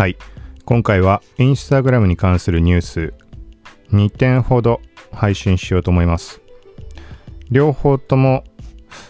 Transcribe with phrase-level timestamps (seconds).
[0.00, 0.16] はい。
[0.64, 3.12] 今回はインスタグラムに関するニュース
[3.90, 4.80] 2点ほど
[5.12, 6.40] 配信しようと思います。
[7.50, 8.44] 両方とも、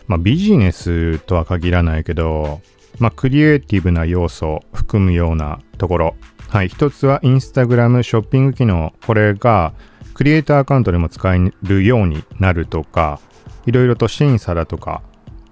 [0.08, 2.60] まあ、ビジネスとは限らないけど、
[2.98, 6.16] まあ、クリエイティブな要素を含むようなところ。
[6.48, 6.68] はい。
[6.68, 8.92] 一つはインスタグラムショッピング機能。
[9.06, 9.74] これが
[10.14, 13.20] クリエイターアカウントでも使えるようになるとか、
[13.64, 15.04] いろいろと審査だとか、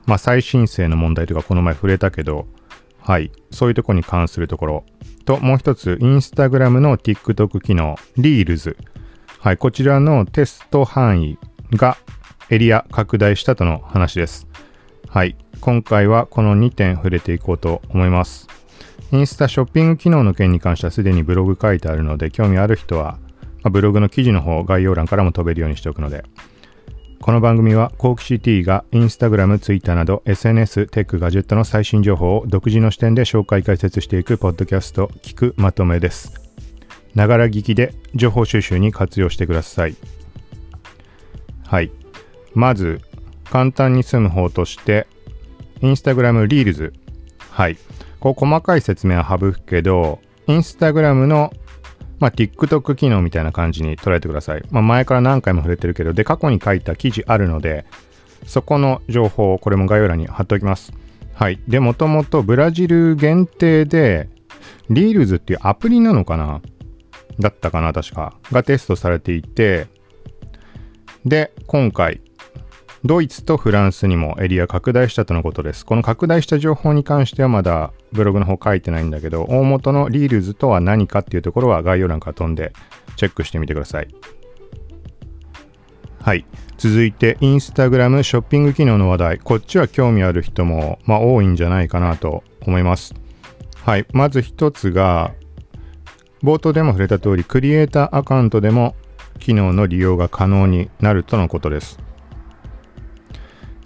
[0.04, 2.48] まあ、再申請の問題とかこの前触れたけど、
[2.98, 3.30] はい。
[3.52, 4.84] そういうとこに関するところ。
[5.28, 8.78] と、もう一つ、インスタグラムの TikTok 機能、リールズ。
[9.40, 9.58] はい。
[9.58, 11.38] こちらのテスト範囲
[11.72, 11.98] が
[12.48, 14.48] エリア拡大したとの話です。
[15.06, 15.36] はい。
[15.60, 18.48] 今回はこの2点触れていこうと思います。
[19.12, 23.18] インスタショッピング機能の件に関してはすでにブログ書いてあるので、興味ある人は、
[23.62, 26.24] まあ、ブログの記事の方、概要欄からも飛べるようにしておくので、
[27.20, 36.32] この番組は、コークシティがインスタグラム、ツイッターなど SNS、テック、ガジェットの最新情報を独自の視点で紹介解説していくポッドキャスト、聴くまとめです。
[37.16, 39.96] ながら聞きで情報収集に活用してください。
[41.66, 41.90] はい。
[42.54, 43.00] まず、
[43.50, 45.08] 簡単に済む方として、
[45.82, 46.92] インスタグラムリールズ。
[47.50, 47.76] はい。
[48.20, 51.52] こう細かい説明は省くけど、インスタグラムの
[52.18, 54.62] まあ、TikTok 機能みたいな感じに捉えてください。
[54.70, 57.84] まあ、前から何回も触れてるけど、で、過去に書いた記事あるので、
[58.46, 60.92] そこの情報をこれも概要欄に貼っておきます。
[61.34, 61.60] はい。
[61.68, 64.28] で、もともとブラジル限定で、
[64.90, 66.60] リールズっていうアプリなのかな？
[67.38, 68.34] だったかな確か。
[68.50, 69.86] がテストされていて、
[71.24, 72.20] で、今回、
[73.04, 75.86] ドイツとフランスにもエリア拡大したとのことです。
[75.86, 82.72] この拡大した情報に関してはまだブログの方書いてないんだけど、大元のリールズとは何かっていうところは概要欄から飛んで
[83.16, 84.08] チェックしてみてください。
[86.20, 86.44] はい。
[86.76, 89.38] 続いて、インスタグラムショッピング機能の話題。
[89.38, 93.14] こっちは興味ある人も、まあ、多いんじゃないかなと思います。
[93.84, 94.06] はい。
[94.12, 95.32] まず一つが、
[96.42, 98.94] 冒頭でも触れた通り、クリエイターアカウントでも
[99.38, 101.98] 機能の利用が可能になるとのことです。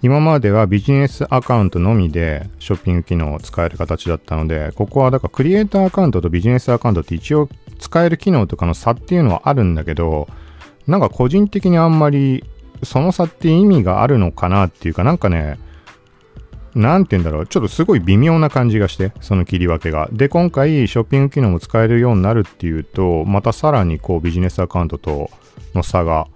[0.03, 7.47] 今まではビジネスアカウントのみでショッピング機能を使える形だったので、ここはだからクリエイターアカウントとビジネスアカウントって一応
[7.79, 10.27] 使える機能とかの差っていうのはあるんだけど、
[10.87, 12.43] なんか個人的にあんまり
[12.83, 15.57] その差って意味があるのかなっていうかなんかね、
[16.75, 20.09] なんて言うんだろう、ちょっとすごい微妙な感じがして、その切り分けが。
[20.11, 25.29] で、今回、ショッピング機能も使えるようになるっていうと、またさらにこうビジネスアカウントと
[25.73, 26.27] の差が、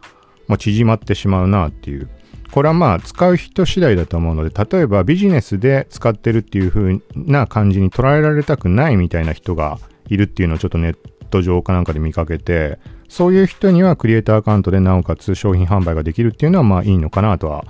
[0.47, 2.07] ま、縮まってしまうなっていう
[2.51, 10.97] これはまあ使う人次第だと思うので、例えばビジネスで使ってるっていう風な感じに捉えられたくないみたいな人がいるっていうのをちょっとネッ
[11.29, 17.65] ト上かなんかで見かけて、そういう人にはクリエイターアカウントでなおかつ商品販売ができるっていうのはまあいいのかなとは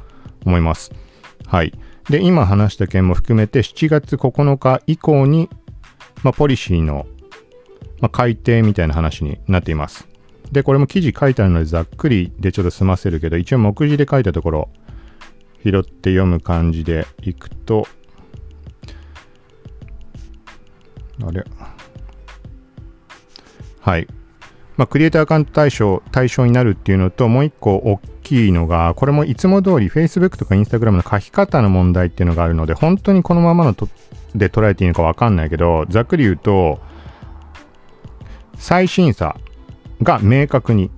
[0.46, 0.92] 思います。
[1.46, 1.74] はい。
[2.10, 5.50] で、今話した件も含めて7月9日以降に、
[6.24, 7.06] まあ、ポリシーの、
[8.00, 10.08] まあ、改定みたいな話になっています。
[10.52, 14.70] で、これも記事書いてあるのでざっくりでちょっと済ませるけど、一応目次で書いたところ、
[15.64, 17.88] 拾って読む感じでいくと、
[21.26, 21.44] あれ？
[23.82, 24.08] はい。
[24.78, 33.90] まあ、クリエイターアカウント対象、対象になるっていうのと、もう一個大きいのが、これもいつも通り Facebook とか Instagram の書き方の問題っていうのがあるので、本当にこのままのと
[34.36, 36.80] で捉えていいのかわかんないけど、ざっくり言うと、
[38.56, 39.36] 再審査
[40.02, 40.92] が明確に、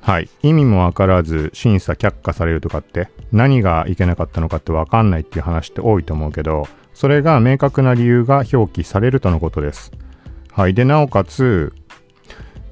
[0.00, 9.92] はい、意味もわからず審査却下されるとかって何がいけなかったのかってわかんないっていう話って多いと思うけど、それが明確な理由が表記されるとのことです。
[10.52, 10.74] はい。
[10.74, 11.72] で、なおかつ、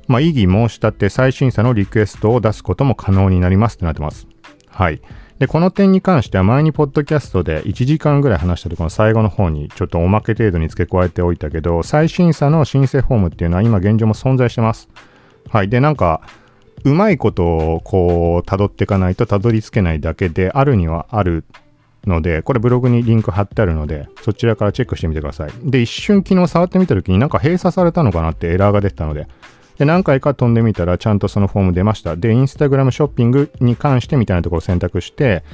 [0.06, 4.28] まあ、異議申し立て再審査のリクエストを出すことも可能になりますってなってます。
[4.68, 5.00] はい。
[5.38, 14.88] で、この点に関しては前にポッドキャストで1時間ぐらい話したところの最後の方にちょっとおまけ程度に付け加えておいたけど、再審査の申請フォームっていうのは今現状も存在してます。
[15.48, 15.68] はい。
[15.68, 16.22] で、なんか、
[16.84, 21.44] うまいことをこう、辿っていかないと辿り着けないだけで、あるにはある
[22.06, 25.50] ので、これブログにリンク貼ってあるので、そちらからチェックしてみてください。
[25.62, 29.28] で、一瞬昨日触ってみた時になんか閉鎖されたのかなってエラーが出てたので、
[29.78, 32.16] で、何回か飛んでみたらちゃんとそのフォーム出ました。
[32.16, 35.44] で、インスタグラムショッピングに関してみたいなところを選択して、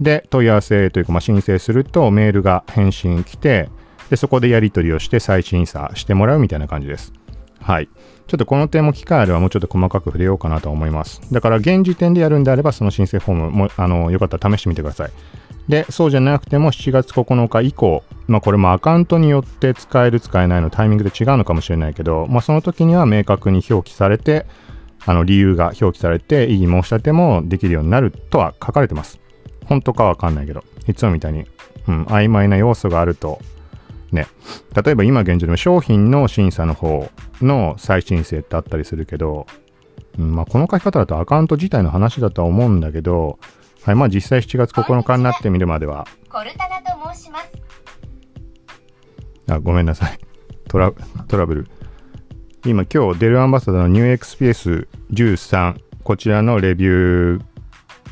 [0.00, 3.68] で、問い合わせというか、まあ、申請するとメールが返信来て、
[4.10, 7.12] で、そこでやり取りをして再審査してもらうみたいな感じです。
[7.60, 7.88] はい。
[8.26, 11.20] ちょっとこの点も機会あればもうちょっと細かく触れようかなと思います。
[11.32, 15.10] だから現時点でやるんであればその申請フォームもあのよかったら試してみてください。
[15.68, 24.46] で、そうじゃなくても7月9日以降、まあこれもアカウントによって使える使えないのタイミングで違うのかもしれないけど、まあその時には明確に表記されて、
[25.04, 29.20] あの理由が表記されて異議申し立てもできるようになるとは書かれてます。
[29.66, 31.46] 本当かわかんないけど、いつもみたいに、
[31.88, 33.40] うん、曖昧な要素があると、
[34.12, 34.26] ね、
[34.84, 37.10] 例えば今現状でも商品の審査の方
[37.42, 39.46] の再申請ってあったりするけど、
[40.18, 43.38] うんまあ、この書き方だとアカウント自体の話だとは思うんだけど、
[43.82, 46.06] はい、まあ実際7月9日になってみるまでは。
[46.28, 47.52] コルタナと申します。
[49.48, 50.18] あ、ごめんなさい。
[50.68, 50.92] トラ
[51.28, 51.68] トラブル。
[52.64, 57.42] 今今日デルアンバサダーの NewXPS13 こちらのレビュー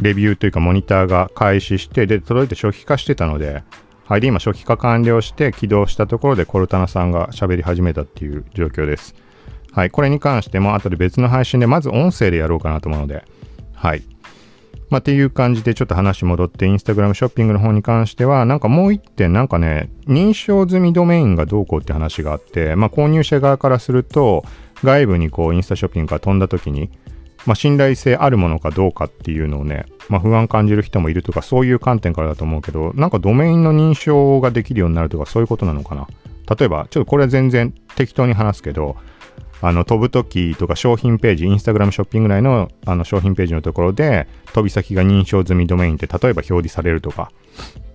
[0.01, 3.65] レビューというかモニターが開始してで届いて初期化してたので
[4.07, 9.15] はいで今初期化完了して起動したところでコルタナさんが喋り始めたっていう状況です。
[9.73, 9.91] はい。
[9.91, 13.25] これに関しても後で別の配信でまず音声でやろうかなと思うので。
[13.75, 14.03] はい。
[14.91, 24.45] まあ、っていう感じでちょっと話戻って、インスタグラムショッピングの方に関しては、なんかもう一点、なんかね、認証済みドメインがどうこうって話があって、まあ、購入者側からすると、
[24.85, 26.91] 外部にこう、インスタショッピングから飛んだ時に、
[27.47, 36.07] まあ、信頼性あるものかどうかっていうのをね、まあ、不安感じる人もいるとか、そういう観点からだと思うけど、なんかドメインの認証ができるようになるとか、そういうことなのかな。
[36.57, 38.97] 例えば、ちょっとこれは全然適当に話すけど、
[39.61, 47.31] あの飛ぶときとか商品ページ、インスタグラムショッピング内のあの商品ページのところで飛び先が認証済みドメインって例えば表示されるとか、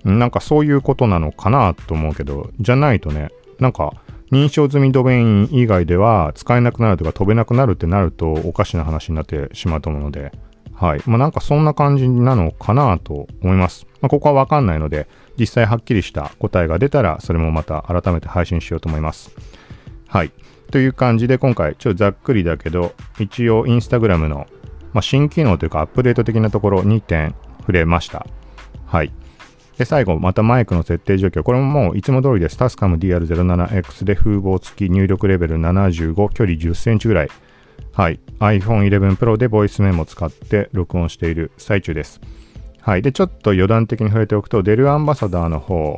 [0.04, 3.30] なんかそういうことなのかなと思うけど、じゃないとね、
[3.60, 3.94] なんか
[4.32, 10.32] 認証済みドメイン以外では使えなくなるとか飛べなくなるってなるとおかしな話になってしまうと思うので、
[10.74, 11.02] はい。
[11.06, 13.86] まあなんかそんな感じなのかなと思います。
[14.02, 19.32] まあここはわかんないので、実際はっきりした答えが出たらそれもまた改めて配信しようと思います。
[20.08, 20.32] はい。
[20.72, 24.48] という感じで今回ちょっとざっくりだけど一応インスタグラムの、
[24.94, 28.26] まあ、新機能というかアップデート的なところ2点触れました。
[28.86, 29.12] はい。
[29.80, 31.42] で、最後、またマイクの設定状況。
[31.42, 32.58] これももういつも通りです。
[32.58, 37.30] タスカム DR07X で風防付き入力レベル75、距離10センチぐらい。
[37.94, 38.20] はい。
[38.40, 42.20] iPhone 11 Pro でボイスメモ使って録音している最中です。
[42.82, 43.02] はい。
[43.02, 45.98] で、ちょっと余談的に触れておくと、デルアンバサダーの方、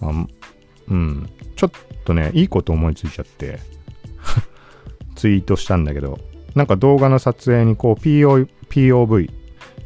[0.00, 0.26] あ
[0.88, 1.70] うん、ちょっ
[2.06, 3.58] とね、いいこと思いついちゃって
[5.14, 6.18] ツイートしたんだけど、
[6.54, 9.30] なんか動画の撮影にこう PO POV、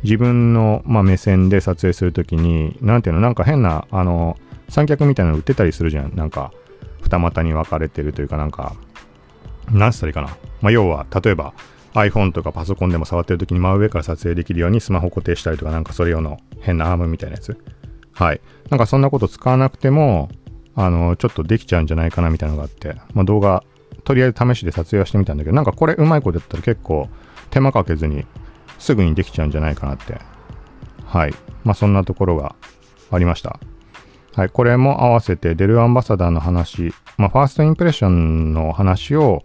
[0.04, 4.36] 自分の、まあ、目線で撮影するときに、なんていうの、なんか変な、あの、
[4.68, 6.14] 三脚みたいなの売ってたりするじゃん。
[6.14, 6.52] なんか、
[7.00, 8.74] 二股に分かれてるというかなんか、
[9.72, 10.28] 何したらいいかな。
[10.60, 11.54] まあ、要は、例えば
[11.94, 17.56] iPhone とかパソコンでも触ってるときに真上から撮影できるようにスマホ固定したりとか、なんかそれ用の変なアームみたいなやつ。
[18.12, 18.40] はい。
[18.68, 20.28] なんかそんなこと使わなくても、
[20.74, 23.64] あの、ちょっとできちゃうんじゃないかなみたいなのがあって、まあ、動画、
[24.02, 27.08] とりあえず試しで撮影はしてみたんだけど、なんかこれうまいことやったら結構
[27.50, 28.26] 手間かけずに
[28.78, 30.18] すぐにできちゃうんじゃないかなって。
[31.04, 31.34] はい。
[31.64, 32.54] まあ、そんなところが
[33.10, 33.58] ありました。
[34.34, 34.48] はい。
[34.48, 39.42] これも合わせてデルアンバサダーの話、まあ、ファーストインプレッションの話を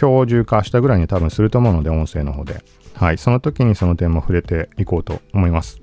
[0.00, 2.62] 今日中化したぐらいに多分すると思うので、音声の方で。
[2.94, 3.18] はい。
[3.18, 5.80] その時にその点も触れていこうと思います。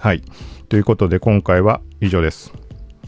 [0.00, 0.22] はい。
[0.68, 2.52] ということで今回は以上です。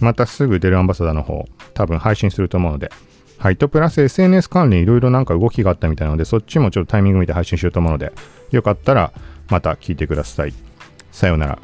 [0.00, 2.90] またすぐデルアンバサダーの方、多分配信すると思うので、
[3.38, 3.56] はい。
[3.56, 8.12] と、プラス SNS 関連いろいろなんか動きがあったみたいなので、そっちもちょっとタイミング見て配信しようと思うので、
[8.50, 9.12] よかったら
[9.48, 10.52] また聞いてください。
[11.12, 11.58] さようなら。